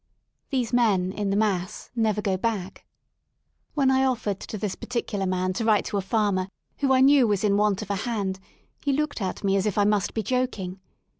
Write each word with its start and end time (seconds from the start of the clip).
These 0.49 0.73
men 0.73 1.11
in 1.11 1.29
the 1.29 1.35
mass 1.35 1.91
never 1.95 2.23
go 2.23 2.35
back. 2.35 2.87
When 3.75 3.91
I 3.91 4.03
offered 4.03 4.39
to 4.39 4.57
this 4.57 4.73
particular 4.73 5.27
man 5.27 5.53
to 5.53 5.63
write 5.63 5.85
to 5.85 5.97
a 5.97 6.01
farmer 6.01 6.47
who 6.79 6.91
I 6.91 7.01
knew 7.01 7.27
was 7.27 7.43
in 7.43 7.55
want 7.55 7.83
of 7.83 7.91
a 7.91 7.95
hand 7.97 8.39
he 8.83 8.93
looked 8.93 9.21
at 9.21 9.43
me 9.43 9.55
as 9.57 9.67
if 9.67 9.77
I 9.77 9.83
must 9.85 10.15
be 10.15 10.23
joking. 10.23 10.79